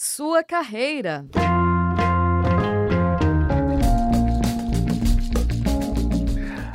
[0.00, 1.26] Sua carreira.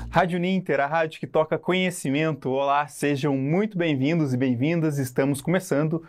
[0.10, 2.50] Rádio Ninter, a rádio que toca conhecimento.
[2.50, 4.98] Olá, sejam muito bem-vindos e bem-vindas.
[4.98, 6.04] Estamos começando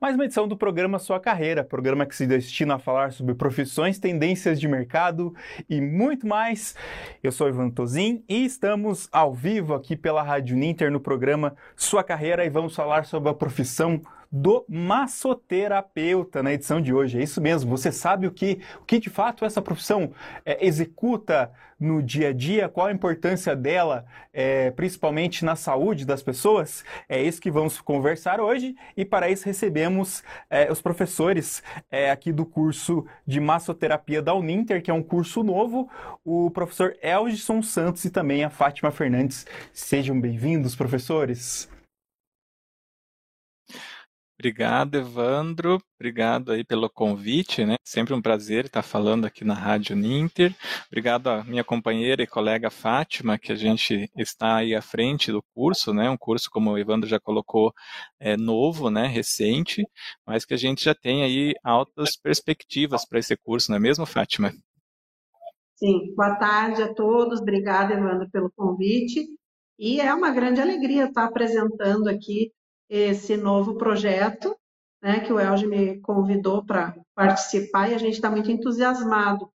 [0.00, 3.98] mais uma edição do programa Sua Carreira, programa que se destina a falar sobre profissões,
[3.98, 5.34] tendências de mercado
[5.68, 6.74] e muito mais.
[7.22, 12.02] Eu sou Ivan Tozin e estamos ao vivo aqui pela Rádio Ninter no programa Sua
[12.02, 14.00] Carreira e vamos falar sobre a profissão
[14.36, 17.20] do massoterapeuta na edição de hoje.
[17.20, 17.70] É isso mesmo.
[17.70, 20.10] Você sabe o que, o que de fato essa profissão
[20.44, 22.68] é, executa no dia a dia?
[22.68, 26.84] Qual a importância dela, é, principalmente na saúde das pessoas?
[27.08, 32.32] É isso que vamos conversar hoje e para isso recebemos é, os professores é, aqui
[32.32, 35.88] do curso de massoterapia da Uninter, que é um curso novo,
[36.24, 39.46] o professor Elgison Santos e também a Fátima Fernandes.
[39.72, 41.72] Sejam bem-vindos, professores.
[44.38, 45.80] Obrigado, Evandro.
[45.98, 47.76] Obrigado aí pelo convite, né?
[47.84, 50.54] Sempre um prazer estar falando aqui na Rádio Ninter.
[50.88, 55.42] Obrigado à minha companheira e colega Fátima, que a gente está aí à frente do
[55.54, 56.10] curso, né?
[56.10, 57.72] Um curso, como o Evandro já colocou,
[58.18, 59.06] é novo, né?
[59.06, 59.86] Recente,
[60.26, 64.04] mas que a gente já tem aí altas perspectivas para esse curso, não é mesmo,
[64.04, 64.52] Fátima?
[65.76, 67.40] Sim, boa tarde a todos.
[67.40, 69.26] Obrigada, Evandro, pelo convite.
[69.78, 72.52] E é uma grande alegria estar apresentando aqui
[72.88, 74.56] esse novo projeto,
[75.02, 79.50] né, que o Elge me convidou para participar e a gente está muito entusiasmado,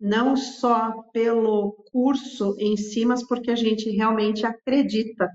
[0.00, 5.30] não só pelo curso em si, mas porque a gente realmente acredita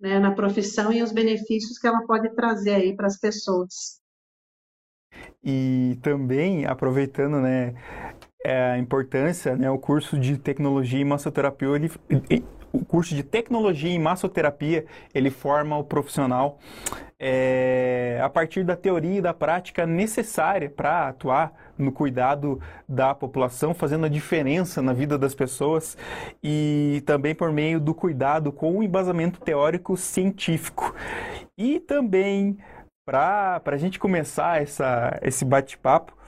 [0.00, 4.00] né, na profissão e os benefícios que ela pode trazer aí para as pessoas.
[5.42, 7.74] E também, aproveitando né,
[8.44, 11.90] a importância, né, o curso de tecnologia e massoterapia, ele,
[12.74, 16.58] o curso de tecnologia em massoterapia, ele forma o profissional
[17.18, 23.72] é, a partir da teoria e da prática necessária para atuar no cuidado da população,
[23.72, 25.96] fazendo a diferença na vida das pessoas
[26.42, 30.94] e também por meio do cuidado com o embasamento teórico científico.
[31.56, 32.58] E também,
[33.06, 36.23] para a gente começar essa, esse bate-papo,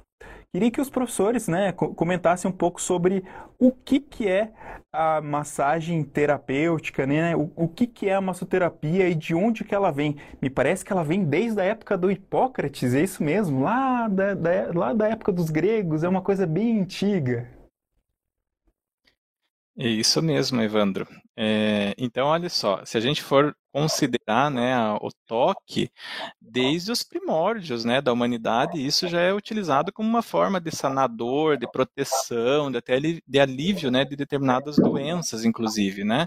[0.57, 3.23] Queria que os professores né, comentassem um pouco sobre
[3.59, 4.55] o que, que é
[4.91, 7.37] a massagem terapêutica, né?
[7.37, 10.17] O, o, que, que é a massoterapia e de onde que ela vem.
[10.41, 13.65] Me parece que ela vem desde a época do Hipócrates, é isso mesmo?
[13.65, 17.51] Lá da, da, lá da época dos gregos, é uma coisa bem antiga.
[19.77, 21.07] É isso mesmo, Evandro.
[21.39, 25.91] É, então, olha só, se a gente for considerar né, o toque,
[26.41, 31.59] desde os primórdios né, da humanidade, isso já é utilizado como uma forma de sanador,
[31.59, 36.05] de proteção, de até de alívio né, de determinadas doenças, inclusive.
[36.05, 36.25] Né?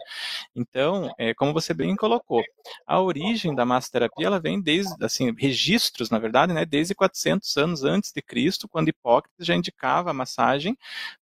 [0.55, 2.43] Então, é, como você bem colocou,
[2.85, 7.83] a origem da massoterapia ela vem desde, assim, registros, na verdade, né, desde 400 anos
[7.83, 10.77] antes de Cristo, quando Hipócrates já indicava a massagem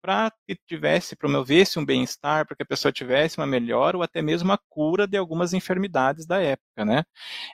[0.06, 4.22] para que tivesse, promovesse um bem-estar, para que a pessoa tivesse uma melhora ou até
[4.22, 7.04] mesmo a cura de algumas enfermidades da época, né?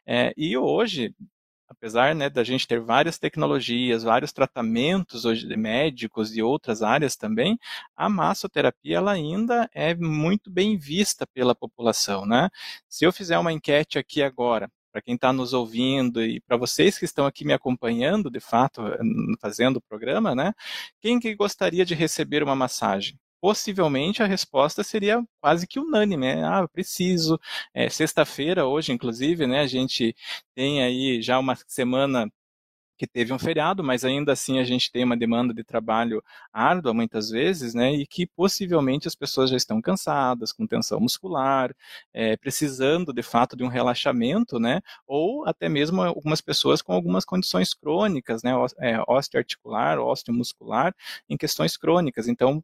[0.06, 1.16] É, e hoje,
[1.70, 7.16] apesar né, da gente ter várias tecnologias, vários tratamentos hoje de médicos e outras áreas
[7.16, 7.58] também,
[7.96, 12.50] a massoterapia ela ainda é muito bem vista pela população, né?
[12.90, 16.98] Se eu fizer uma enquete aqui agora para quem está nos ouvindo e para vocês
[16.98, 18.82] que estão aqui me acompanhando, de fato,
[19.40, 20.54] fazendo o programa, né?
[21.00, 23.18] Quem que gostaria de receber uma massagem?
[23.42, 26.44] Possivelmente a resposta seria quase que unânime, né?
[26.46, 27.40] Ah, preciso.
[27.74, 29.62] É, Sexta-feira, hoje, inclusive, né?
[29.62, 30.16] A gente
[30.56, 32.30] tem aí já uma semana
[33.02, 36.24] que teve um feriado, mas ainda assim a gente tem uma demanda de trabalho
[36.54, 41.74] árdua muitas vezes, né, e que possivelmente as pessoas já estão cansadas, com tensão muscular,
[42.14, 47.26] é, precisando de fato de um relaxamento, né, ou até mesmo algumas pessoas com algumas
[47.26, 50.94] condições crônicas, né, é, osteoarticular, osteomuscular,
[51.28, 52.28] em questões crônicas.
[52.28, 52.64] Então,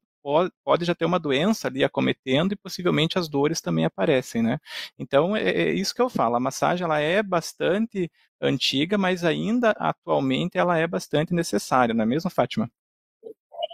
[0.63, 4.59] pode já ter uma doença ali acometendo e possivelmente as dores também aparecem, né?
[4.97, 6.35] Então é, é, isso que eu falo.
[6.35, 8.11] A massagem ela é bastante
[8.41, 12.69] antiga, mas ainda atualmente ela é bastante necessária, não é mesmo, Fátima?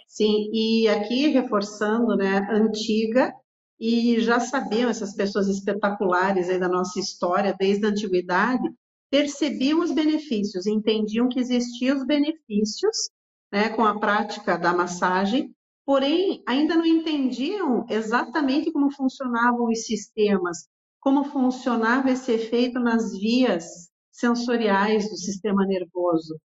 [0.08, 3.34] Sim, e aqui reforçando, né, antiga
[3.80, 8.64] e já sabiam essas pessoas espetaculares aí da nossa história desde a antiguidade
[9.10, 13.10] percebiam os benefícios, entendiam que existiam os benefícios
[13.52, 15.54] né, com a prática da massagem
[15.86, 20.68] porém ainda não entendiam exatamente como funcionavam os sistemas,
[21.00, 23.66] como funcionava esse efeito nas vias
[24.12, 26.40] sensoriais do sistema nervoso.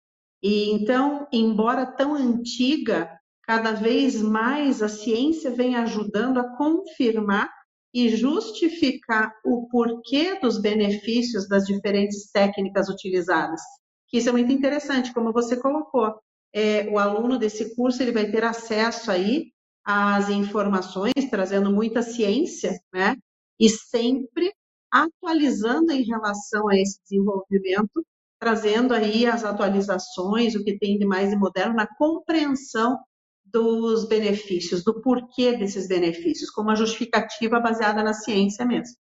[0.41, 3.09] E então, embora tão antiga,
[3.43, 7.49] cada vez mais a ciência vem ajudando a confirmar
[7.93, 13.61] e justificar o porquê dos benefícios das diferentes técnicas utilizadas.
[14.07, 16.13] Que isso é muito interessante, como você colocou.
[16.55, 19.51] É, o aluno desse curso ele vai ter acesso aí
[19.83, 23.17] às informações, trazendo muita ciência, né?
[23.59, 24.53] E sempre
[24.89, 28.05] atualizando em relação a esse desenvolvimento,
[28.39, 32.97] trazendo aí as atualizações, o que tem de mais moderno na compreensão
[33.43, 38.95] dos benefícios, do porquê desses benefícios, com uma justificativa baseada na ciência mesmo.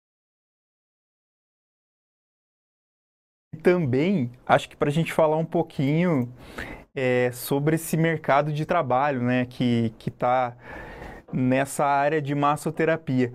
[3.62, 6.32] Também, acho que para a gente falar um pouquinho
[6.94, 10.56] é, sobre esse mercado de trabalho, né, que está
[11.32, 13.32] nessa área de massoterapia.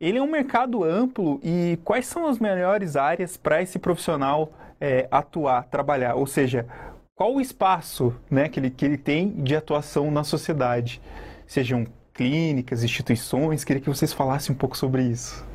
[0.00, 5.06] Ele é um mercado amplo e quais são as melhores áreas para esse profissional é,
[5.10, 6.16] atuar, trabalhar?
[6.16, 6.66] Ou seja,
[7.14, 11.00] qual o espaço né, que, ele, que ele tem de atuação na sociedade?
[11.46, 15.46] Sejam clínicas, instituições, queria que vocês falassem um pouco sobre isso.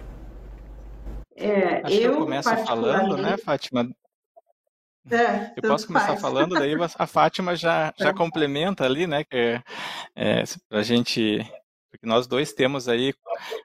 [1.35, 3.89] É, Acho eu, que eu começo falando, né, Fátima,
[5.09, 6.21] é, eu posso começar faz.
[6.21, 8.13] falando, daí a Fátima já, já é.
[8.13, 9.23] complementa ali, né?
[9.23, 9.63] Que é,
[10.15, 11.39] é, para a gente.
[11.89, 13.13] Porque nós dois temos aí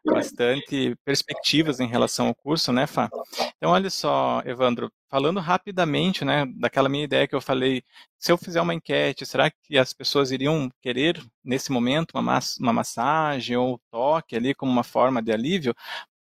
[0.05, 3.09] bastante perspectivas em relação ao curso, né, Fá?
[3.57, 7.85] Então, olha só, Evandro, falando rapidamente, né, daquela minha ideia que eu falei,
[8.19, 12.73] se eu fizer uma enquete, será que as pessoas iriam querer, nesse momento, uma, uma
[12.73, 15.73] massagem ou toque ali como uma forma de alívio?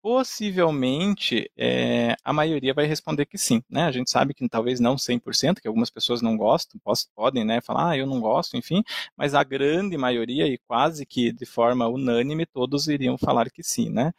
[0.03, 3.83] Possivelmente, é, a maioria vai responder que sim, né?
[3.85, 6.77] A gente sabe que talvez não 100%, que algumas pessoas não gostam,
[7.15, 8.83] podem, né, falar, ah, eu não gosto, enfim,
[9.15, 13.89] mas a grande maioria e quase que de forma unânime todos iriam falar que sim,
[13.89, 14.11] né?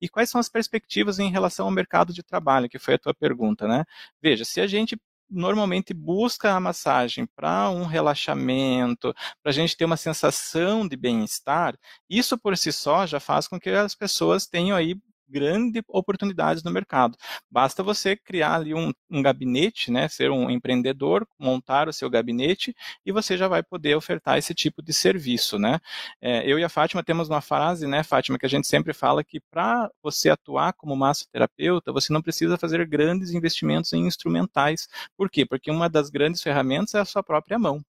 [0.00, 3.12] E quais são as perspectivas em relação ao mercado de trabalho, que foi a tua
[3.12, 3.84] pergunta, né?
[4.22, 4.96] Veja, se a gente
[5.28, 9.12] normalmente busca a massagem para um relaxamento,
[9.42, 11.76] para a gente ter uma sensação de bem-estar,
[12.08, 14.94] isso por si só já faz com que as pessoas tenham aí
[15.28, 17.16] grandes oportunidades no mercado.
[17.50, 22.74] Basta você criar ali um, um, gabinete, né, ser um empreendedor, montar o seu gabinete
[23.04, 25.80] e você já vai poder ofertar esse tipo de serviço, né?
[26.20, 29.24] É, eu e a Fátima temos uma frase, né, Fátima, que a gente sempre fala
[29.24, 34.88] que para você atuar como massoterapeuta, você não precisa fazer grandes investimentos em instrumentais.
[35.16, 35.46] Por quê?
[35.46, 37.82] Porque uma das grandes ferramentas é a sua própria mão.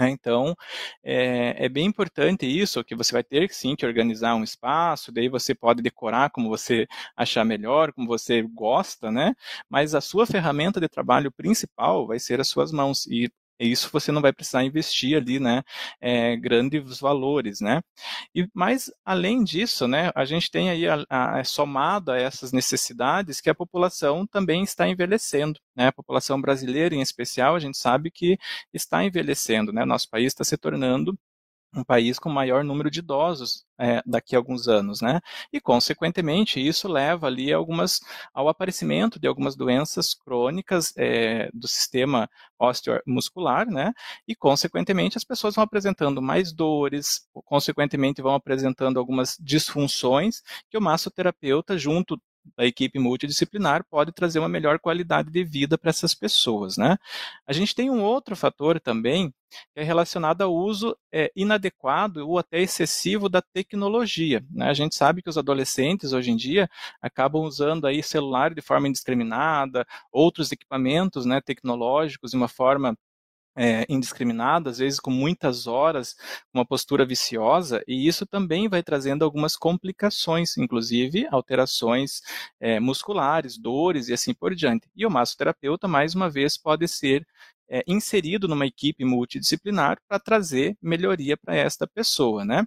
[0.00, 0.10] Né?
[0.10, 0.56] Então,
[1.04, 5.28] é, é, bem importante isso, que você vai ter sim que organizar um espaço, daí
[5.28, 6.86] você pode decorar como você
[7.16, 9.34] achar melhor, como você gosta, né?
[9.68, 13.06] Mas a sua ferramenta de trabalho principal vai ser as suas mãos.
[13.06, 13.30] E
[13.66, 15.62] isso você não vai precisar investir ali, né,
[16.00, 17.82] é, grandes valores, né.
[18.34, 22.52] E mas além disso, né, a gente tem aí a, a, é somado a essas
[22.52, 25.88] necessidades que a população também está envelhecendo, né.
[25.88, 28.38] A população brasileira, em especial, a gente sabe que
[28.72, 29.84] está envelhecendo, né.
[29.84, 31.18] Nosso país está se tornando
[31.74, 35.20] um país com maior número de idosos é, daqui a alguns anos, né?
[35.52, 38.00] E consequentemente isso leva ali algumas
[38.34, 42.28] ao aparecimento de algumas doenças crônicas é, do sistema
[42.58, 43.92] osteomuscular, né?
[44.26, 50.82] E consequentemente as pessoas vão apresentando mais dores, consequentemente vão apresentando algumas disfunções que o
[50.82, 52.20] massoterapeuta junto
[52.56, 56.96] da equipe multidisciplinar pode trazer uma melhor qualidade de vida para essas pessoas, né?
[57.46, 59.32] A gente tem um outro fator também
[59.74, 64.44] que é relacionado ao uso é, inadequado ou até excessivo da tecnologia.
[64.50, 64.68] Né?
[64.68, 66.68] A gente sabe que os adolescentes hoje em dia
[67.02, 72.96] acabam usando aí celular de forma indiscriminada, outros equipamentos né, tecnológicos de uma forma
[73.56, 76.16] é, indiscriminada, às vezes com muitas horas,
[76.52, 82.20] uma postura viciosa, e isso também vai trazendo algumas complicações, inclusive alterações
[82.60, 84.88] é, musculares, dores e assim por diante.
[84.94, 87.26] E o massoterapeuta, mais uma vez, pode ser
[87.68, 92.66] é, inserido numa equipe multidisciplinar para trazer melhoria para esta pessoa, né?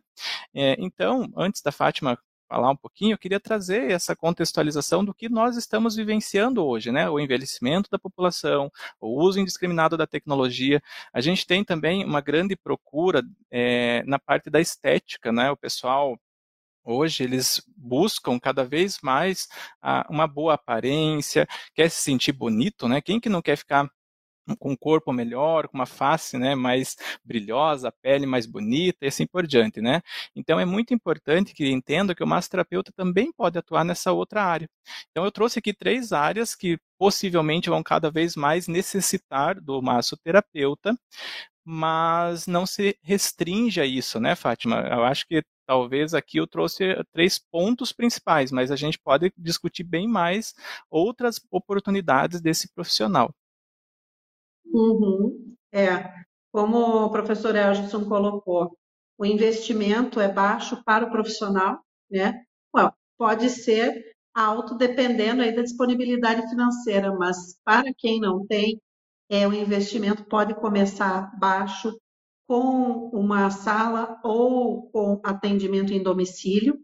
[0.54, 5.30] É, então, antes da Fátima falar um pouquinho, eu queria trazer essa contextualização do que
[5.30, 7.10] nós estamos vivenciando hoje, né?
[7.10, 10.82] O envelhecimento da população, o uso indiscriminado da tecnologia.
[11.14, 15.52] A gente tem também uma grande procura é, na parte da estética, né?
[15.52, 16.18] O pessoal
[16.86, 19.48] Hoje eles buscam cada vez mais
[20.10, 23.02] uma boa aparência, quer se sentir bonito, né?
[23.02, 23.90] Quem que não quer ficar
[24.60, 29.08] com um corpo melhor, com uma face né, mais brilhosa, a pele mais bonita e
[29.08, 29.82] assim por diante.
[29.82, 30.02] Né?
[30.36, 34.70] Então é muito importante que entenda que o massoterapeuta também pode atuar nessa outra área.
[35.12, 40.96] Então eu trouxe aqui três áreas que possivelmente vão cada vez mais necessitar do massoterapeuta,
[41.66, 44.82] mas não se restringe a isso, né, Fátima?
[44.82, 49.84] Eu acho que talvez aqui eu trouxe três pontos principais, mas a gente pode discutir
[49.84, 50.54] bem mais
[50.90, 53.34] outras oportunidades desse profissional.
[54.74, 55.56] Uhum.
[55.72, 56.12] É,
[56.52, 58.78] como o professor Elgson colocou,
[59.18, 61.80] o investimento é baixo para o profissional,
[62.12, 62.44] né?
[63.18, 68.82] Pode ser alto dependendo aí da disponibilidade financeira, mas para quem não tem,
[69.30, 71.98] é, o investimento pode começar baixo
[72.48, 76.80] com uma sala ou com atendimento em domicílio.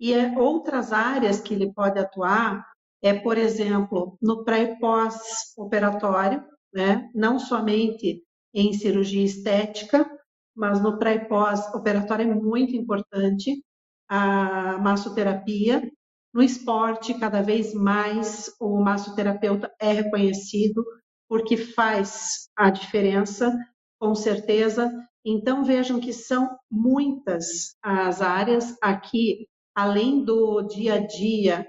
[0.00, 2.64] E é outras áreas que ele pode atuar
[3.02, 6.42] é, por exemplo, no pré e pós-operatório,
[6.74, 7.08] né?
[7.14, 10.08] não somente em cirurgia estética,
[10.54, 13.62] mas no pré e pós-operatório é muito importante
[14.08, 15.90] a massoterapia.
[16.32, 20.84] No esporte, cada vez mais o massoterapeuta é reconhecido
[21.28, 23.56] porque faz a diferença,
[23.98, 24.90] com certeza.
[25.24, 31.66] Então vejam que são muitas as áreas aqui, além do dia a dia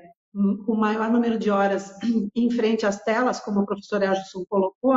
[0.65, 1.93] com maior número de horas
[2.35, 4.95] em frente às telas, como o professor Elgson colocou,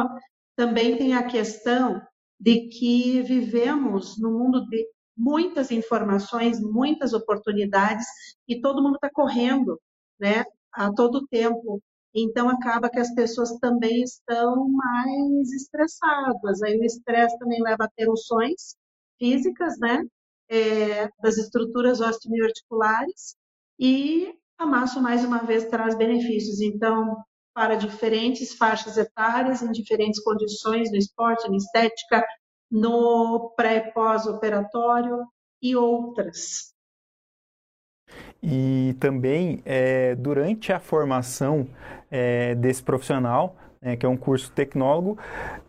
[0.57, 2.03] também tem a questão
[2.41, 4.85] de que vivemos num mundo de
[5.17, 8.07] muitas informações, muitas oportunidades
[8.47, 9.81] e todo mundo está correndo,
[10.19, 11.83] né, a todo tempo.
[12.15, 16.63] Então acaba que as pessoas também estão mais estressadas.
[16.63, 18.77] Aí o estresse também leva a tensões
[19.19, 20.03] físicas, né,
[20.49, 23.37] é, das estruturas osteoarticulares
[23.79, 26.61] e a Masso, mais uma vez, traz benefícios.
[26.61, 27.17] Então,
[27.55, 32.25] para diferentes faixas etárias, em diferentes condições, no esporte, na estética,
[32.71, 35.25] no pré e pós-operatório
[35.63, 36.73] e outras.
[38.43, 41.69] E também, é, durante a formação
[42.11, 45.19] é, desse profissional, né, que é um curso tecnólogo,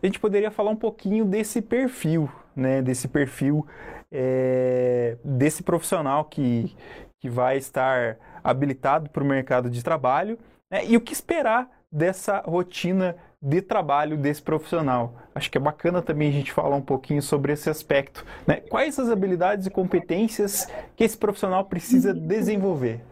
[0.02, 3.66] a gente poderia falar um pouquinho desse perfil, né, desse perfil
[4.10, 6.74] é, desse profissional que,
[7.20, 10.38] que vai estar habilitado para o mercado de trabalho
[10.70, 10.84] né?
[10.86, 15.14] e o que esperar dessa rotina de trabalho desse profissional.
[15.34, 18.24] Acho que é bacana também a gente falar um pouquinho sobre esse aspecto.
[18.46, 18.60] Né?
[18.60, 23.02] Quais as habilidades e competências que esse profissional precisa desenvolver?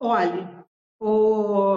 [0.00, 0.64] Olha,
[1.00, 1.76] o...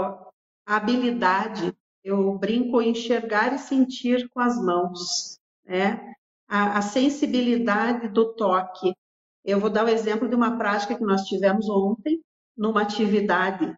[0.67, 6.15] a habilidade, eu brinco em enxergar e sentir com as mãos, né?
[6.47, 8.93] a, a sensibilidade do toque,
[9.43, 12.21] eu vou dar o exemplo de uma prática que nós tivemos ontem,
[12.55, 13.75] numa atividade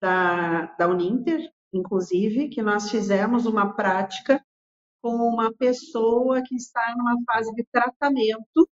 [0.00, 4.42] da, da Uninter, inclusive, que nós fizemos uma prática
[5.02, 8.68] com uma pessoa que está numa fase de tratamento,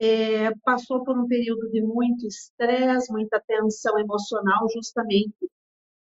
[0.00, 5.50] é, passou por um período de muito estresse, muita tensão emocional, justamente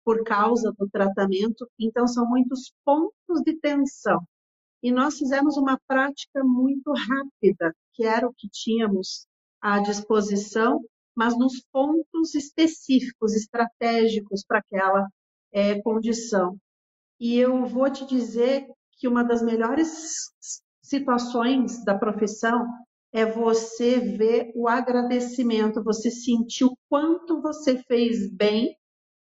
[0.05, 1.69] por causa do tratamento.
[1.77, 4.25] Então, são muitos pontos de tensão.
[4.81, 9.27] E nós fizemos uma prática muito rápida, que era o que tínhamos
[9.61, 10.79] à disposição,
[11.15, 15.07] mas nos pontos específicos, estratégicos para aquela
[15.51, 16.57] é, condição.
[17.19, 20.31] E eu vou te dizer que uma das melhores
[20.81, 22.65] situações da profissão
[23.11, 28.75] é você ver o agradecimento, você sentir o quanto você fez bem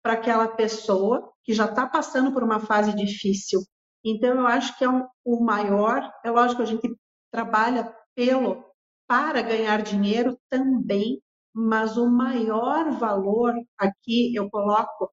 [0.01, 3.61] para aquela pessoa que já está passando por uma fase difícil.
[4.03, 6.95] Então, eu acho que é um, o maior, é lógico que a gente
[7.31, 8.63] trabalha pelo
[9.07, 11.21] para ganhar dinheiro também,
[11.53, 15.11] mas o maior valor aqui eu coloco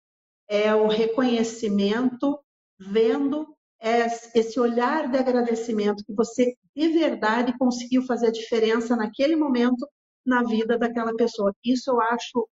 [0.49, 2.39] é o reconhecimento,
[2.79, 9.89] vendo esse olhar de agradecimento que você de verdade conseguiu fazer a diferença naquele momento
[10.27, 11.55] na vida daquela pessoa.
[11.65, 12.49] Isso eu acho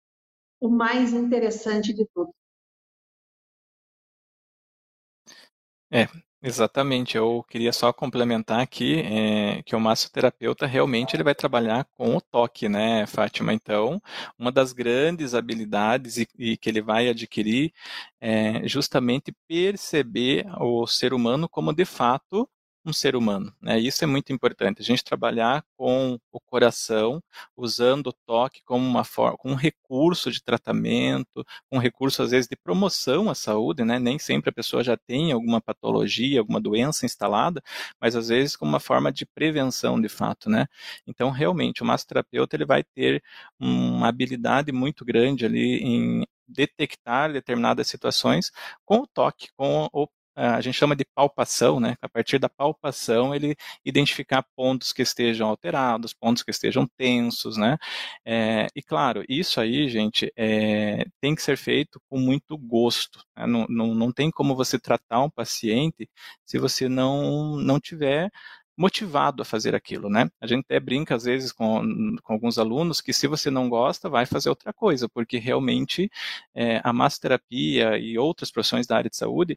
[0.60, 2.32] o mais interessante de tudo.
[5.90, 6.06] É,
[6.46, 12.14] Exatamente, eu queria só complementar aqui é, que o massoterapeuta realmente ele vai trabalhar com
[12.16, 13.50] o toque, né, Fátima?
[13.54, 13.98] Então,
[14.38, 17.72] uma das grandes habilidades e, e que ele vai adquirir
[18.20, 22.46] é justamente perceber o ser humano como de fato
[22.84, 23.54] um ser humano.
[23.60, 23.78] Né?
[23.78, 24.82] Isso é muito importante.
[24.82, 27.22] A gente trabalhar com o coração,
[27.56, 32.48] usando o toque como uma forma, como um recurso de tratamento, um recurso às vezes
[32.48, 33.98] de promoção à saúde, né?
[33.98, 37.62] Nem sempre a pessoa já tem alguma patologia, alguma doença instalada,
[38.00, 40.66] mas às vezes como uma forma de prevenção de fato, né?
[41.06, 43.22] Então realmente o massoterapeuta ele vai ter
[43.58, 48.50] uma habilidade muito grande ali em detectar determinadas situações
[48.84, 51.96] com o toque, com o a gente chama de palpação, né?
[52.00, 57.78] A partir da palpação, ele identificar pontos que estejam alterados, pontos que estejam tensos, né?
[58.24, 63.24] É, e claro, isso aí, gente, é, tem que ser feito com muito gosto.
[63.36, 63.46] Né?
[63.46, 66.08] Não, não, não tem como você tratar um paciente
[66.44, 68.30] se você não, não tiver
[68.76, 70.28] motivado a fazer aquilo, né?
[70.40, 74.08] A gente até brinca às vezes com, com alguns alunos que se você não gosta,
[74.08, 76.10] vai fazer outra coisa, porque realmente
[76.54, 79.56] é, a massoterapia e outras profissões da área de saúde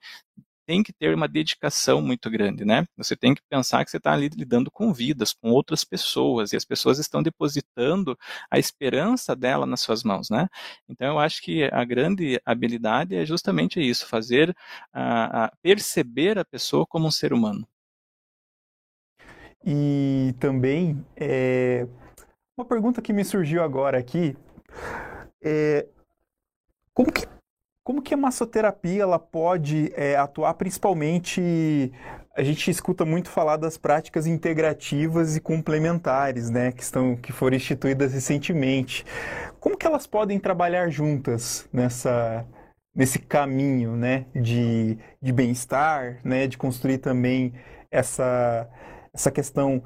[0.67, 2.85] tem que ter uma dedicação muito grande, né?
[2.97, 6.57] Você tem que pensar que você está ali lidando com vidas, com outras pessoas, e
[6.57, 8.19] as pessoas estão depositando
[8.51, 10.49] a esperança dela nas suas mãos, né?
[10.89, 14.53] Então, eu acho que a grande habilidade é justamente isso, fazer,
[14.91, 17.65] a, a perceber a pessoa como um ser humano.
[19.65, 21.87] E também, é,
[22.57, 24.35] uma pergunta que me surgiu agora aqui,
[25.41, 25.87] é,
[26.93, 27.25] como que
[27.87, 31.89] como que a massoterapia ela pode é, atuar principalmente
[32.35, 37.55] a gente escuta muito falar das práticas integrativas e complementares, né, que estão que foram
[37.55, 39.05] instituídas recentemente.
[39.57, 42.45] Como que elas podem trabalhar juntas nessa
[42.93, 47.53] nesse caminho, né, de, de bem-estar, né, de construir também
[47.89, 48.69] essa
[49.13, 49.81] essa questão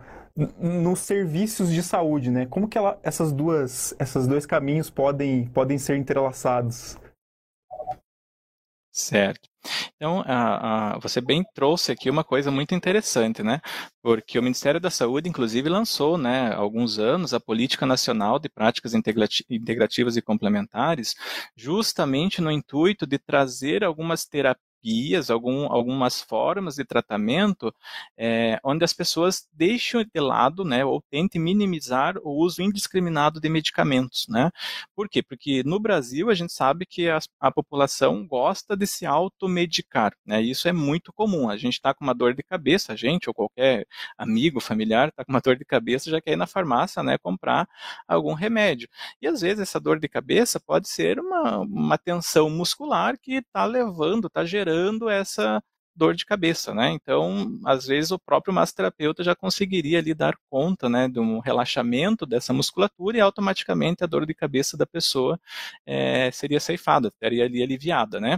[0.60, 2.48] nos serviços de saúde, né?
[2.48, 7.00] Como que ela, essas duas esses dois caminhos podem podem ser entrelaçados?
[8.94, 9.48] Certo.
[9.96, 13.62] Então, a, a, você bem trouxe aqui uma coisa muito interessante, né?
[14.02, 18.50] Porque o Ministério da Saúde, inclusive, lançou, né, há alguns anos, a Política Nacional de
[18.50, 18.94] Práticas
[19.50, 21.16] Integrativas e Complementares,
[21.56, 24.71] justamente no intuito de trazer algumas terapias
[25.30, 27.74] algum, algumas formas de tratamento
[28.18, 33.50] é, onde as pessoas deixam de lado, né, ou tentem minimizar o uso indiscriminado de
[33.50, 34.52] medicamentos, né?
[34.96, 35.22] Por quê?
[35.22, 40.42] Porque no Brasil a gente sabe que a, a população gosta de se automedicar, né?
[40.42, 41.50] Isso é muito comum.
[41.50, 43.86] A gente está com uma dor de cabeça, a gente ou qualquer
[44.18, 47.68] amigo, familiar está com uma dor de cabeça, já quer ir na farmácia, né, comprar
[48.08, 48.88] algum remédio.
[49.22, 53.66] E às vezes essa dor de cabeça pode ser uma, uma tensão muscular que está
[53.66, 55.62] levando, está gerando gerando essa
[55.96, 56.92] dor de cabeça, né?
[56.92, 62.26] Então, às vezes o próprio massoterapeuta já conseguiria ali dar conta, né, de um relaxamento
[62.26, 65.40] dessa musculatura e automaticamente a dor de cabeça da pessoa
[65.86, 68.38] é, seria ceifada, estaria ali aliviada, né?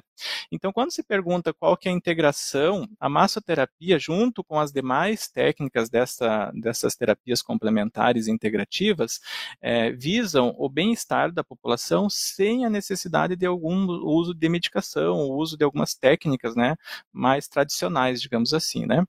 [0.52, 5.28] Então, quando se pergunta qual que é a integração, a massoterapia junto com as demais
[5.28, 9.20] técnicas dessa, dessas terapias complementares e integrativas
[9.62, 15.38] é, visam o bem-estar da população sem a necessidade de algum uso de medicação, o
[15.38, 16.76] uso de algumas técnicas, né,
[17.12, 19.04] mais mais tradicionais, digamos assim, né?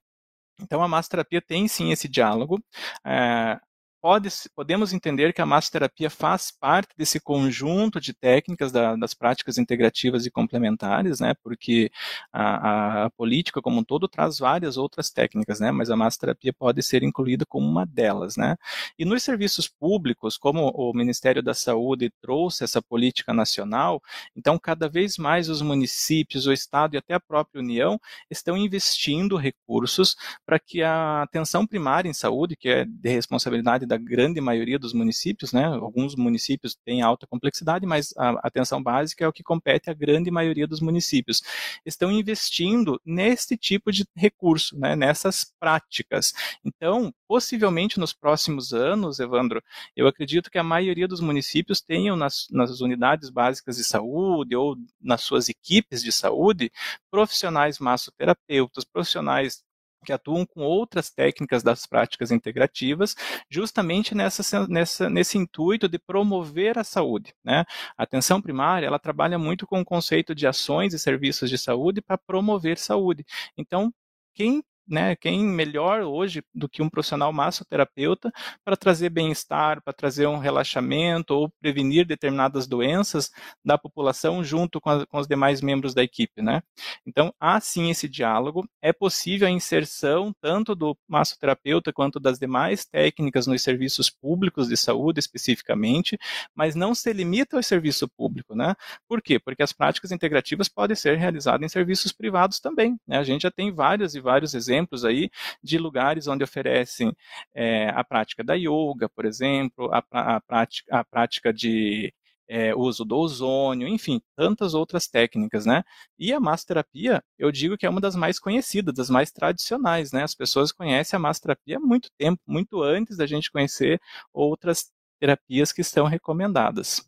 [0.61, 2.63] Então, a massoterapia tem sim esse diálogo.
[3.05, 3.59] É,
[4.05, 9.57] pode, podemos entender que a massoterapia faz parte desse conjunto de técnicas da, das práticas
[9.57, 11.33] integrativas e complementares, né?
[11.43, 11.89] Porque
[12.31, 15.71] a, a, política como um todo traz várias outras técnicas, né?
[15.71, 18.55] Mas a massoterapia pode ser incluída como uma delas, né?
[18.95, 23.99] E nos serviços públicos, como o Ministério da Saúde trouxe essa política nacional,
[24.35, 29.35] então cada vez mais os municípios, o Estado e até a própria União estão investindo
[29.35, 30.15] recursos
[30.45, 34.77] para que a atenção primária em saúde, que é de responsabilidade da da grande maioria
[34.77, 35.65] dos municípios, né?
[35.65, 40.29] Alguns municípios têm alta complexidade, mas a atenção básica é o que compete à grande
[40.29, 41.41] maioria dos municípios.
[41.85, 44.95] Estão investindo nesse tipo de recurso, né?
[44.95, 46.33] Nessas práticas.
[46.63, 49.63] Então, possivelmente nos próximos anos, Evandro,
[49.95, 54.75] eu acredito que a maioria dos municípios tenham nas, nas unidades básicas de saúde ou
[55.01, 56.71] nas suas equipes de saúde
[57.09, 59.63] profissionais massoterapeutas, profissionais
[60.05, 63.15] que atuam com outras técnicas das práticas integrativas,
[63.49, 67.33] justamente nessa, nessa, nesse intuito de promover a saúde.
[67.43, 67.65] Né?
[67.97, 72.01] A atenção primária ela trabalha muito com o conceito de ações e serviços de saúde
[72.01, 73.25] para promover saúde.
[73.57, 73.91] Então,
[74.33, 78.31] quem né, quem melhor hoje do que um profissional massoterapeuta
[78.63, 83.31] para trazer bem-estar, para trazer um relaxamento ou prevenir determinadas doenças
[83.63, 86.61] da população junto com, a, com, os demais membros da equipe, né?
[87.05, 92.85] Então, há sim esse diálogo, é possível a inserção tanto do massoterapeuta quanto das demais
[92.85, 96.17] técnicas nos serviços públicos de saúde especificamente,
[96.53, 98.75] mas não se limita ao serviço público, né?
[99.07, 99.39] Por quê?
[99.39, 103.17] Porque as práticas integrativas podem ser realizadas em serviços privados também, né?
[103.17, 105.29] A gente já tem vários e vários exemplos exemplos aí
[105.63, 107.15] de lugares onde oferecem
[107.53, 112.13] é, a prática da yoga, por exemplo, a, a, prática, a prática de
[112.47, 115.83] é, uso do ozônio, enfim, tantas outras técnicas, né?
[116.19, 120.23] E a massoterapia, eu digo que é uma das mais conhecidas, das mais tradicionais, né?
[120.23, 123.99] As pessoas conhecem a massoterapia há muito tempo, muito antes da gente conhecer
[124.31, 127.01] outras terapias que estão recomendadas.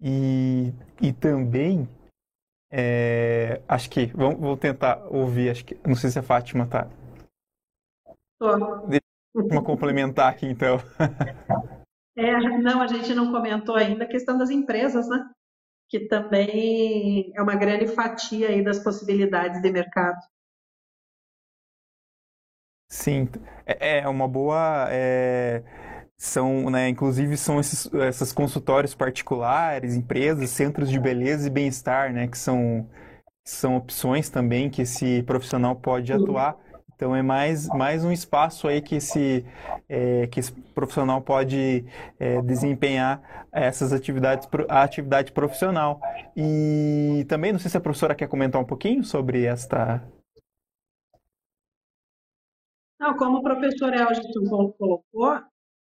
[0.00, 1.88] E, e também
[2.74, 5.50] é, acho que vamos, vou tentar ouvir.
[5.50, 6.88] Acho que não sei se a Fátima tá.
[8.40, 8.86] Tô.
[8.86, 9.02] Deixa
[9.34, 10.78] eu complementar aqui então.
[12.14, 15.30] É, não, a gente não comentou ainda a questão das empresas, né?
[15.88, 20.20] Que também é uma grande fatia aí das possibilidades de mercado.
[22.90, 23.30] Sim,
[23.64, 24.88] é, é uma boa.
[24.90, 25.64] É
[26.22, 32.28] são, né, inclusive são esses, esses consultórios particulares, empresas, centros de beleza e bem-estar, né,
[32.28, 32.88] que são,
[33.44, 36.56] são opções também que esse profissional pode atuar.
[36.94, 39.44] Então é mais, mais um espaço aí que esse,
[39.88, 41.84] é, que esse profissional pode
[42.20, 46.00] é, desempenhar essas atividades, a atividade profissional.
[46.36, 50.00] E também, não sei se a professora quer comentar um pouquinho sobre esta
[53.00, 54.22] Não, como o professor Elgin
[54.78, 55.42] colocou,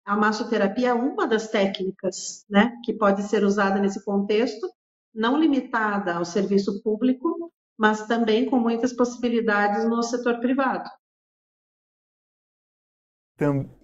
[0.05, 4.69] a massoterapia é uma das técnicas né, que pode ser usada nesse contexto,
[5.15, 10.89] não limitada ao serviço público, mas também com muitas possibilidades no setor privado.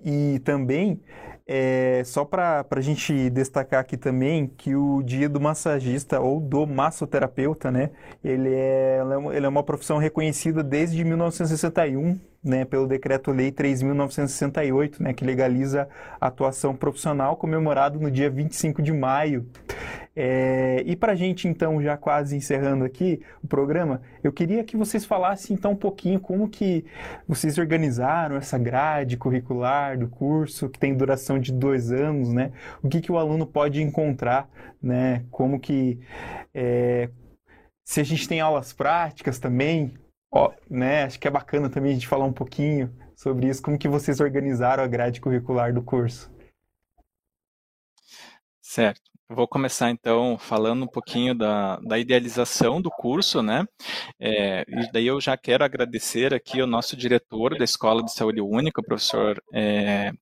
[0.04, 1.02] E também,
[1.44, 6.64] é, só para a gente destacar aqui também, que o dia do massagista ou do
[6.64, 7.90] massoterapeuta, né,
[8.22, 9.00] ele é,
[9.35, 15.88] ele é uma profissão reconhecida desde 1961 né, pelo Decreto-Lei 3.968, né, que legaliza
[16.20, 19.46] a atuação profissional, comemorado no dia 25 de maio.
[20.20, 24.77] É, e para a gente, então, já quase encerrando aqui o programa, eu queria que
[24.77, 26.85] vocês falassem, então, um pouquinho como que
[27.27, 32.51] vocês organizaram essa grade curricular do curso, que tem duração de dois anos, né?
[32.83, 34.48] O que, que o aluno pode encontrar,
[34.83, 35.24] né?
[35.31, 36.01] Como que...
[36.53, 37.11] É,
[37.85, 39.94] se a gente tem aulas práticas também,
[40.31, 43.79] Ó, né, acho que é bacana também a gente falar um pouquinho sobre isso, como
[43.79, 46.31] que vocês organizaram a grade curricular do curso.
[48.61, 49.01] Certo.
[49.31, 53.67] Vou começar então falando um pouquinho da, da idealização do curso, né?
[54.19, 58.41] É, e daí eu já quero agradecer aqui o nosso diretor da Escola de Saúde
[58.41, 60.12] Única, o professor é,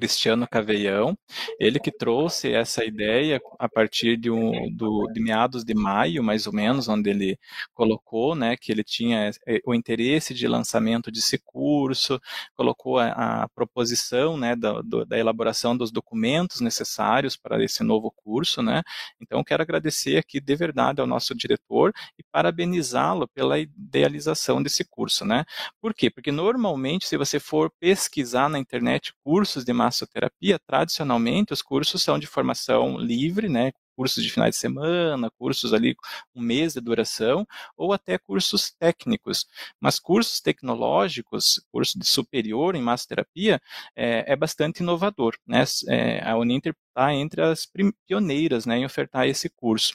[0.00, 1.14] Cristiano Caveião,
[1.58, 6.46] ele que trouxe essa ideia a partir de, um, do, de meados de maio, mais
[6.46, 7.38] ou menos, onde ele
[7.74, 12.18] colocou né, que ele tinha eh, o interesse de lançamento desse curso,
[12.54, 18.10] colocou a, a proposição né, da, do, da elaboração dos documentos necessários para esse novo
[18.10, 18.62] curso.
[18.62, 18.82] Né?
[19.20, 25.26] Então, quero agradecer aqui de verdade ao nosso diretor e parabenizá-lo pela idealização desse curso.
[25.26, 25.44] Né?
[25.78, 26.08] Por quê?
[26.08, 32.18] Porque normalmente, se você for pesquisar na internet cursos de massoterapia, tradicionalmente os cursos são
[32.18, 35.94] de formação livre, né, cursos de finais de semana, cursos ali
[36.34, 39.46] um mês de duração, ou até cursos técnicos.
[39.78, 43.60] Mas cursos tecnológicos, curso de superior em massoterapia,
[43.94, 45.36] é, é bastante inovador.
[45.46, 45.64] Né?
[45.88, 47.68] É, a Uninter está entre as
[48.06, 49.94] pioneiras né, em ofertar esse curso.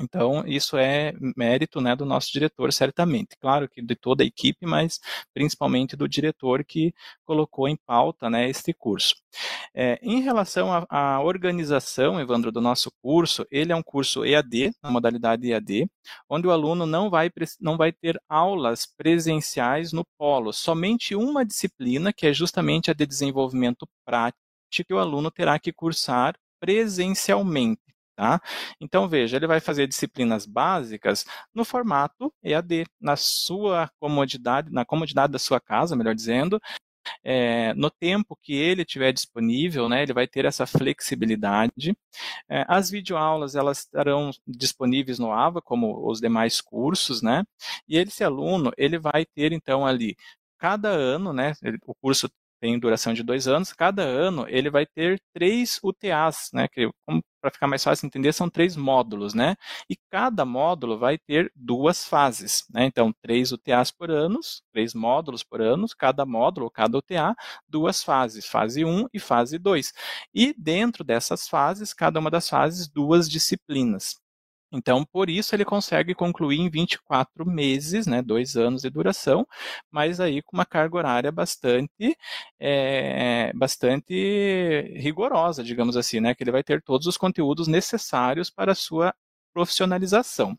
[0.00, 3.36] Então, isso é mérito né, do nosso diretor, certamente.
[3.40, 5.00] Claro que de toda a equipe, mas
[5.34, 9.16] principalmente do diretor que colocou em pauta né, este curso.
[9.74, 14.90] É, em relação à organização, Evandro, do nosso curso, ele é um curso EAD, na
[14.90, 15.88] modalidade EAD,
[16.28, 17.30] onde o aluno não vai,
[17.60, 23.06] não vai ter aulas presenciais no polo, somente uma disciplina, que é justamente a de
[23.06, 24.38] desenvolvimento prático,
[24.70, 27.80] que o aluno terá que cursar presencialmente.
[28.18, 28.42] Tá?
[28.80, 35.32] Então, veja, ele vai fazer disciplinas básicas no formato EAD, na sua comodidade, na comodidade
[35.32, 36.60] da sua casa, melhor dizendo,
[37.22, 41.96] é, no tempo que ele tiver disponível, né, ele vai ter essa flexibilidade.
[42.48, 47.44] É, as videoaulas elas estarão disponíveis no AVA, como os demais cursos, né?
[47.88, 50.16] E esse aluno ele vai ter então ali
[50.58, 51.52] cada ano, né?
[51.86, 52.28] o curso
[52.60, 53.72] tem duração de dois anos.
[53.72, 56.68] Cada ano ele vai ter três UTAs, né?
[56.68, 56.90] Que
[57.40, 59.56] para ficar mais fácil entender são três módulos, né?
[59.88, 62.84] E cada módulo vai ter duas fases, né?
[62.86, 64.40] Então três UTAs por ano,
[64.72, 67.34] três módulos por ano, cada módulo, cada UTA,
[67.68, 69.92] duas fases, fase 1 e fase 2.
[70.34, 74.16] E dentro dessas fases, cada uma das fases, duas disciplinas.
[74.72, 79.46] Então, por isso ele consegue concluir em 24 meses, né, dois anos de duração,
[79.90, 82.16] mas aí com uma carga horária bastante,
[82.60, 84.14] é, bastante
[84.96, 89.14] rigorosa, digamos assim, né, que ele vai ter todos os conteúdos necessários para a sua
[89.54, 90.56] profissionalização.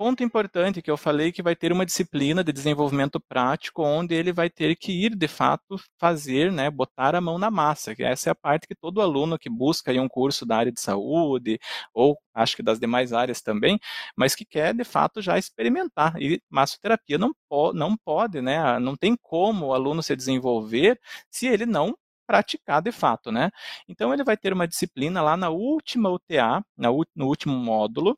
[0.00, 4.32] Ponto importante que eu falei que vai ter uma disciplina de desenvolvimento prático onde ele
[4.32, 7.96] vai ter que ir de fato fazer, né, botar a mão na massa.
[7.96, 10.80] Que essa é a parte que todo aluno que busca um curso da área de
[10.80, 11.58] saúde
[11.92, 13.76] ou acho que das demais áreas também,
[14.16, 16.14] mas que quer de fato já experimentar.
[16.22, 20.96] E massoterapia não, po não pode, né, não tem como o aluno se desenvolver
[21.28, 21.92] se ele não
[22.24, 23.50] praticar de fato, né?
[23.88, 28.16] Então ele vai ter uma disciplina lá na última UTA, no último módulo,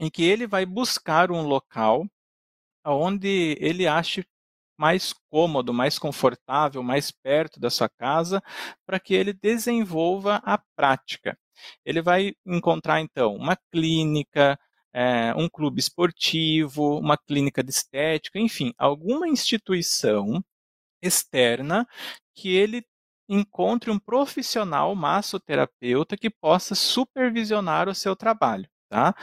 [0.00, 2.06] em que ele vai buscar um local
[2.84, 4.24] onde ele ache
[4.78, 8.42] mais cômodo, mais confortável, mais perto da sua casa,
[8.86, 11.38] para que ele desenvolva a prática.
[11.84, 14.58] Ele vai encontrar, então, uma clínica,
[14.92, 20.44] é, um clube esportivo, uma clínica de estética, enfim, alguma instituição
[21.02, 21.86] externa
[22.34, 22.84] que ele
[23.28, 28.68] encontre um profissional massoterapeuta que possa supervisionar o seu trabalho.
[28.88, 29.14] Tá?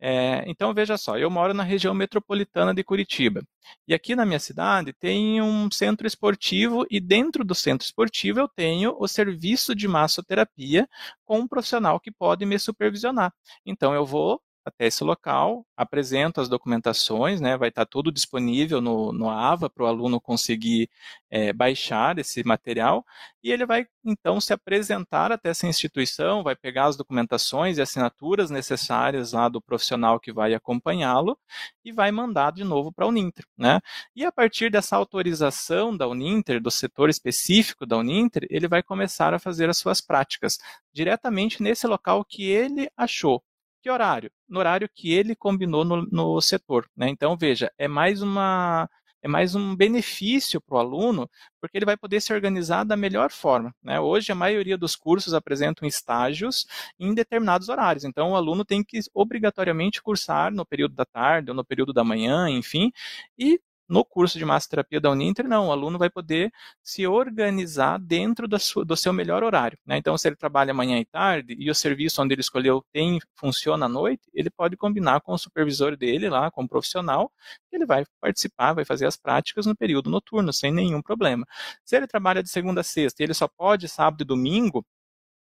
[0.00, 3.42] É, então, veja só, eu moro na região metropolitana de Curitiba.
[3.86, 8.48] E aqui na minha cidade tem um centro esportivo, e dentro do centro esportivo eu
[8.48, 10.88] tenho o serviço de massoterapia
[11.24, 13.32] com um profissional que pode me supervisionar.
[13.66, 19.12] Então, eu vou até esse local, apresenta as documentações, né, vai estar tudo disponível no,
[19.12, 20.88] no AVA para o aluno conseguir
[21.30, 23.04] é, baixar esse material,
[23.42, 28.50] e ele vai então se apresentar até essa instituição, vai pegar as documentações e assinaturas
[28.50, 31.38] necessárias lá do profissional que vai acompanhá-lo
[31.84, 33.44] e vai mandar de novo para a Uninter.
[33.56, 33.80] Né?
[34.16, 39.34] E a partir dessa autorização da Uninter, do setor específico da Uninter, ele vai começar
[39.34, 40.58] a fazer as suas práticas
[40.92, 43.42] diretamente nesse local que ele achou.
[43.82, 44.30] Que horário?
[44.48, 46.88] No horário que ele combinou no, no setor.
[46.96, 47.08] Né?
[47.08, 48.88] Então, veja, é mais uma
[49.20, 51.28] é mais um benefício para o aluno,
[51.60, 53.74] porque ele vai poder se organizar da melhor forma.
[53.82, 53.98] Né?
[53.98, 56.66] Hoje, a maioria dos cursos apresentam estágios
[56.98, 61.56] em determinados horários, então o aluno tem que obrigatoriamente cursar no período da tarde ou
[61.56, 62.92] no período da manhã, enfim,
[63.36, 68.46] e no curso de massoterapia da Uninter, não, o aluno vai poder se organizar dentro
[68.46, 69.78] do, do seu melhor horário.
[69.86, 69.96] Né?
[69.96, 73.86] Então, se ele trabalha manhã e tarde e o serviço onde ele escolheu tem funciona
[73.86, 77.32] à noite, ele pode combinar com o supervisor dele lá, com o profissional,
[77.72, 81.46] ele vai participar, vai fazer as práticas no período noturno, sem nenhum problema.
[81.84, 84.84] Se ele trabalha de segunda a sexta e ele só pode sábado e domingo,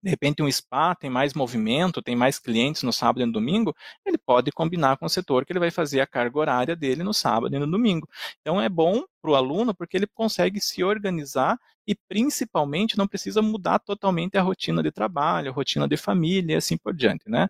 [0.02, 3.76] de repente um spa tem mais movimento, tem mais clientes no sábado e no domingo,
[4.06, 7.14] ele pode combinar com o setor que ele vai fazer a carga horária dele no
[7.14, 8.08] sábado e no domingo.
[8.42, 11.58] Então é bom para o aluno porque ele consegue se organizar
[11.88, 16.58] e principalmente não precisa mudar totalmente a rotina de trabalho, a rotina de família e
[16.58, 17.48] assim por diante, né?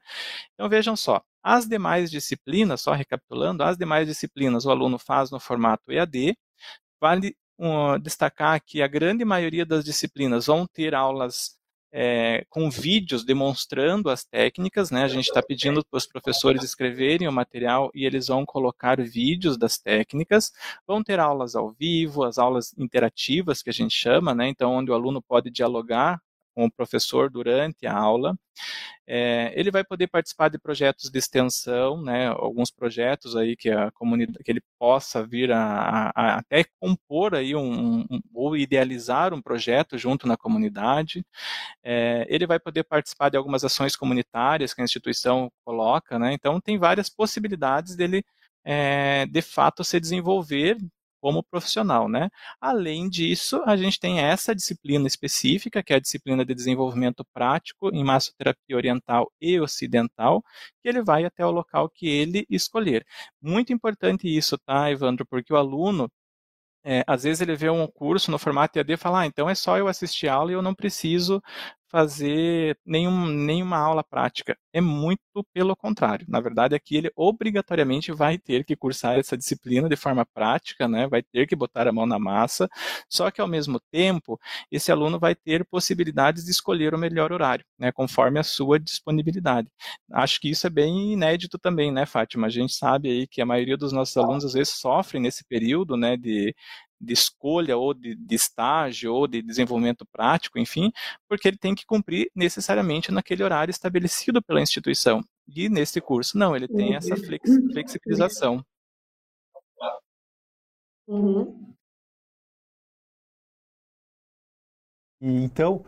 [0.54, 5.40] Então vejam só, as demais disciplinas, só recapitulando, as demais disciplinas o aluno faz no
[5.40, 6.38] formato EAD,
[7.02, 11.58] vale um, destacar que a grande maioria das disciplinas vão ter aulas
[12.00, 15.04] é, com vídeos demonstrando as técnicas, né?
[15.04, 19.58] A gente está pedindo para os professores escreverem o material e eles vão colocar vídeos
[19.58, 20.52] das técnicas.
[20.86, 24.48] Vão ter aulas ao vivo, as aulas interativas que a gente chama, né?
[24.48, 26.22] Então, onde o aluno pode dialogar
[26.58, 28.36] com o professor durante a aula.
[29.06, 33.92] É, ele vai poder participar de projetos de extensão, né, alguns projetos aí que a
[33.92, 39.42] comunidade, que ele possa vir a, a, até compor aí um, um, ou idealizar um
[39.42, 41.24] projeto junto na comunidade.
[41.84, 46.60] É, ele vai poder participar de algumas ações comunitárias que a instituição coloca, né, então
[46.60, 48.26] tem várias possibilidades dele
[48.66, 50.76] é, de fato se desenvolver
[51.28, 52.30] como profissional, né?
[52.62, 57.90] Além disso, a gente tem essa disciplina específica, que é a disciplina de desenvolvimento prático
[57.94, 60.42] em massoterapia oriental e ocidental,
[60.82, 63.06] que ele vai até o local que ele escolher.
[63.42, 65.26] Muito importante isso, tá, Evandro?
[65.26, 66.10] Porque o aluno,
[66.86, 69.56] é, às vezes ele vê um curso no formato EAD e fala, ah, então é
[69.56, 71.42] só eu assistir a aula e eu não preciso
[71.90, 74.58] fazer nenhum, nenhuma aula prática.
[74.74, 75.22] É muito
[75.54, 76.26] pelo contrário.
[76.30, 81.08] Na verdade, aqui ele obrigatoriamente vai ter que cursar essa disciplina de forma prática, né?
[81.08, 82.70] vai ter que botar a mão na massa,
[83.10, 84.40] só que ao mesmo tempo,
[84.72, 87.92] esse aluno vai ter possibilidades de escolher o melhor horário, né?
[87.92, 89.70] conforme a sua disponibilidade.
[90.12, 92.48] Acho que isso é bem inédito também, né, Fátima?
[92.48, 95.98] A gente sabe aí que a maioria dos nossos alunos às vezes sofrem nesse período
[95.98, 96.56] né, de,
[97.00, 100.92] de escolha ou de, de, estágio ou de desenvolvimento prático, enfim,
[101.28, 105.24] porque ele tem que cumprir necessariamente naquele horário estabelecido pela instituição.
[105.48, 108.64] E nesse curso, não, ele tem essa flex, flexibilização.
[111.08, 111.74] Uhum.
[115.22, 115.86] então,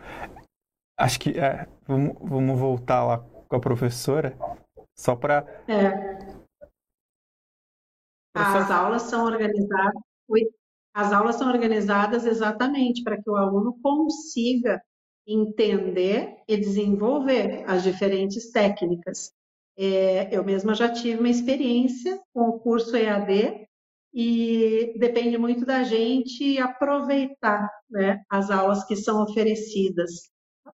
[0.98, 4.38] acho que é, vamos, vamos voltar lá com a professora,
[4.98, 5.46] só para.
[5.68, 6.40] É.
[8.34, 10.02] As aulas são organizadas.
[10.94, 14.82] As aulas são organizadas exatamente para que o aluno consiga
[15.26, 19.32] entender e desenvolver as diferentes técnicas.
[19.78, 23.68] É, eu mesma já tive uma experiência com o curso EAD
[24.14, 30.30] e depende muito da gente aproveitar né, as aulas que são oferecidas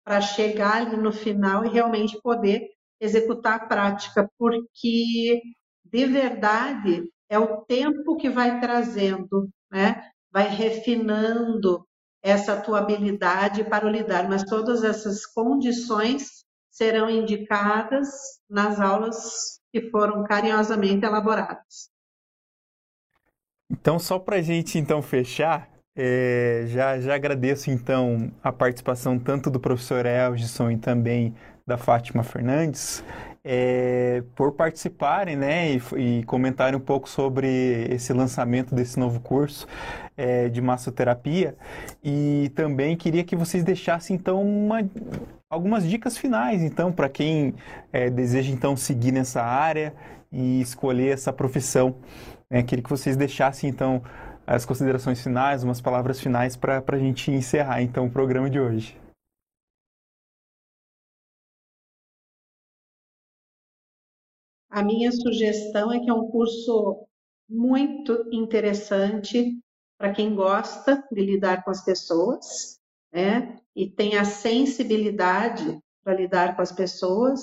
[0.05, 2.69] para chegar ali no final e realmente poder
[3.01, 5.43] executar a prática, porque
[5.85, 10.09] de verdade é o tempo que vai trazendo né?
[10.33, 11.85] vai refinando
[12.23, 18.09] essa tua habilidade para lidar, mas todas essas condições serão indicadas
[18.49, 21.91] nas aulas que foram carinhosamente elaboradas.
[23.71, 29.51] Então, só para a gente então fechar, é, já, já agradeço então a participação tanto
[29.51, 31.35] do professor Elgison e também
[31.67, 33.05] da Fátima Fernandes
[33.45, 37.47] é, por participarem né, e, e, comentarem um pouco sobre
[37.91, 39.67] esse lançamento desse novo curso
[40.17, 41.55] é, de massoterapia.
[42.03, 44.81] E também queria que vocês deixassem então uma,
[45.51, 47.55] algumas dicas finais então para quem
[47.93, 49.93] é, deseja então seguir nessa área
[50.33, 51.97] e escolher essa profissão.
[52.49, 54.03] É, queria que vocês deixassem então
[54.47, 59.04] as considerações finais, umas palavras finais para a gente encerrar então o programa de hoje.
[64.75, 67.07] A minha sugestão é que é um curso
[67.49, 69.57] muito interessante
[69.97, 72.81] para quem gosta de lidar com as pessoas,
[73.13, 73.61] né?
[73.77, 77.41] E tem a sensibilidade para lidar com as pessoas,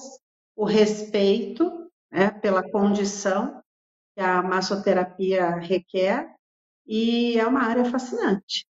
[0.57, 3.63] o respeito né, pela condição
[4.13, 6.35] que a massoterapia requer,
[6.85, 8.65] e é uma área fascinante.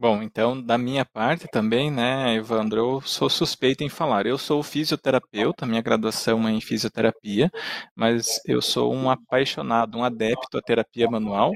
[0.00, 4.24] Bom, então, da minha parte também, né, Evandro, eu sou suspeito em falar.
[4.26, 7.50] Eu sou fisioterapeuta, minha graduação é em fisioterapia,
[7.94, 11.52] mas eu sou um apaixonado, um adepto à terapia manual.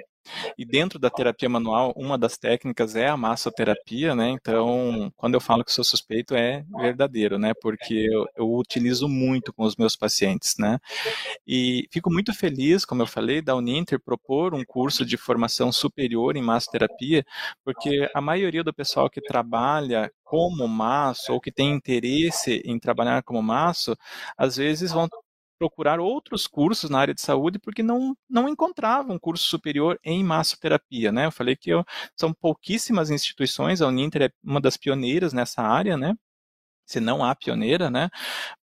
[0.58, 4.30] E dentro da terapia manual, uma das técnicas é a massoterapia, né?
[4.30, 7.52] Então, quando eu falo que sou suspeito, é verdadeiro, né?
[7.60, 10.78] Porque eu, eu utilizo muito com os meus pacientes, né?
[11.46, 16.36] E fico muito feliz, como eu falei, da Uninter propor um curso de formação superior
[16.36, 17.24] em massoterapia,
[17.64, 23.22] porque a maioria do pessoal que trabalha como maço ou que tem interesse em trabalhar
[23.22, 23.96] como maço,
[24.36, 25.08] às vezes vão
[25.64, 30.22] procurar outros cursos na área de saúde porque não, não encontravam um curso superior em
[30.22, 31.24] massoterapia, né?
[31.26, 35.96] Eu falei que eu, são pouquíssimas instituições, a Uninter é uma das pioneiras nessa área,
[35.96, 36.14] né?
[36.86, 38.10] Se não a pioneira, né?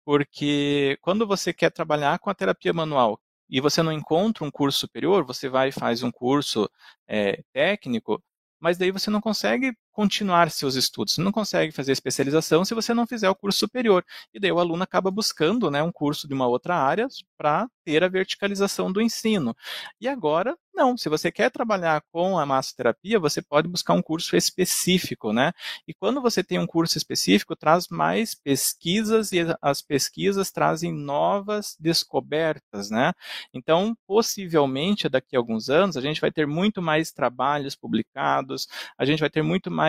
[0.05, 4.79] Porque quando você quer trabalhar com a terapia manual e você não encontra um curso
[4.79, 6.69] superior, você vai e faz um curso
[7.07, 8.23] é, técnico,
[8.59, 12.93] mas daí você não consegue continuar seus estudos, você não consegue fazer especialização se você
[12.93, 14.03] não fizer o curso superior.
[14.33, 18.03] E daí o aluno acaba buscando né, um curso de uma outra área para ter
[18.03, 19.55] a verticalização do ensino.
[19.99, 24.35] E agora, não, se você quer trabalhar com a massoterapia, você pode buscar um curso
[24.35, 25.51] específico, né?
[25.87, 31.75] E quando você tem um curso específico, traz mais pesquisas e as pesquisas trazem novas
[31.79, 33.13] descobertas, né?
[33.53, 39.05] Então, possivelmente, daqui a alguns anos, a gente vai ter muito mais trabalhos publicados, a
[39.05, 39.80] gente vai ter muito mais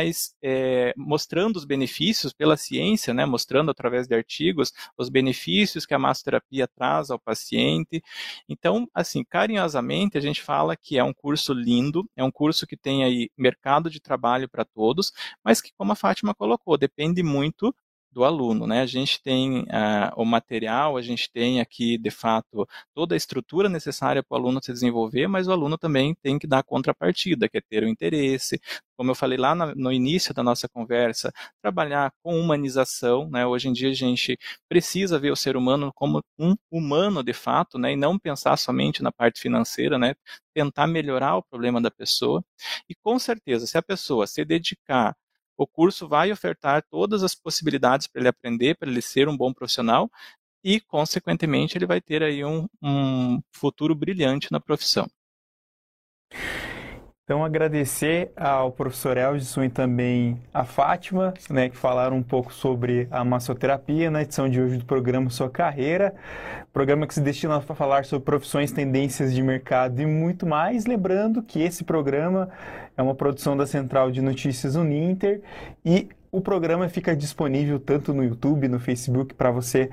[0.42, 3.26] é, mostrando os benefícios pela ciência, né?
[3.26, 8.02] Mostrando através de artigos os benefícios que a massoterapia traz ao paciente.
[8.48, 12.76] Então, assim, carinhosamente, a gente fala que é um curso lindo, é um curso que
[12.76, 15.12] tem aí mercado de trabalho para todos,
[15.44, 17.74] mas que, como a Fátima colocou, depende muito
[18.12, 18.82] do aluno, né?
[18.82, 23.68] A gente tem uh, o material, a gente tem aqui, de fato, toda a estrutura
[23.68, 27.48] necessária para o aluno se desenvolver, mas o aluno também tem que dar a contrapartida,
[27.48, 28.60] que é ter o interesse,
[28.96, 33.46] como eu falei lá no, início da nossa conversa, trabalhar com humanização, né?
[33.46, 37.78] Hoje em dia a gente precisa ver o ser humano como um humano, de fato,
[37.78, 37.92] né?
[37.92, 40.14] E não pensar somente na parte financeira, né?
[40.54, 42.44] Tentar melhorar o problema da pessoa.
[42.88, 45.16] E com certeza, se a pessoa se dedicar
[45.56, 49.52] o curso vai ofertar todas as possibilidades para ele aprender, para ele ser um bom
[49.52, 50.10] profissional
[50.64, 55.08] e, consequentemente, ele vai ter aí um, um futuro brilhante na profissão.
[57.32, 63.08] Então, agradecer ao professor Eldson e também à Fátima, né, que falaram um pouco sobre
[63.10, 66.14] a massoterapia na edição de hoje do programa Sua Carreira,
[66.74, 70.84] programa que se destina a falar sobre profissões, tendências de mercado e muito mais.
[70.84, 72.50] Lembrando que esse programa
[72.98, 75.40] é uma produção da Central de Notícias Uninter
[75.82, 79.88] e o programa fica disponível tanto no YouTube, no Facebook, para você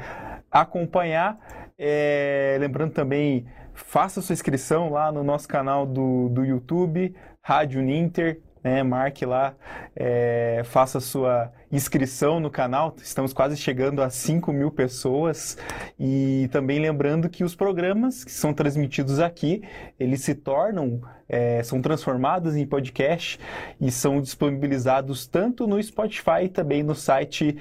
[0.51, 1.39] acompanhar.
[1.77, 3.45] É, lembrando também
[3.85, 9.55] faça sua inscrição lá no nosso canal do, do YouTube, Rádio Ninter, né, marque lá,
[9.95, 15.57] é, faça sua inscrição no canal, estamos quase chegando a 5 mil pessoas.
[15.99, 19.63] E também lembrando que os programas que são transmitidos aqui,
[19.99, 23.39] eles se tornam, é, são transformados em podcast
[23.79, 27.57] e são disponibilizados tanto no Spotify também no site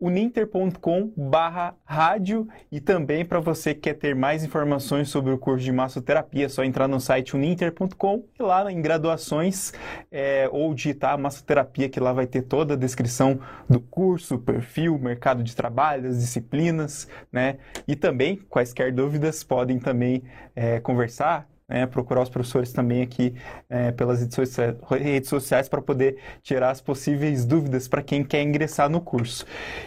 [0.00, 5.64] uninter.com barra rádio e também para você que quer ter mais informações sobre o curso
[5.64, 9.72] de massoterapia, é só entrar no site uninter.com e lá em graduações
[10.10, 15.42] é, ou digitar massoterapia que lá vai ter toda a descrição do curso, perfil, mercado
[15.42, 17.58] de trabalho, as disciplinas, né?
[17.86, 20.22] E também, quaisquer dúvidas, podem também
[20.54, 23.34] é, conversar né, procurar os professores também aqui
[23.68, 29.00] é, pelas redes sociais para poder tirar as possíveis dúvidas para quem quer ingressar no
[29.00, 29.44] curso.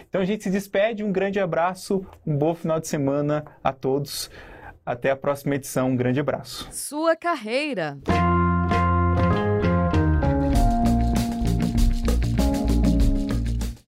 [0.08, 4.30] Então a gente se despede, um grande abraço, um bom final de semana a todos.
[4.84, 6.68] Até a próxima edição, um grande abraço.
[6.72, 7.98] Sua carreira.